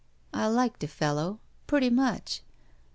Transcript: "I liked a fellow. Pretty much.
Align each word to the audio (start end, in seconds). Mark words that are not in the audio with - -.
"I 0.33 0.47
liked 0.47 0.83
a 0.83 0.87
fellow. 0.87 1.37
Pretty 1.67 1.91
much. 1.91 2.41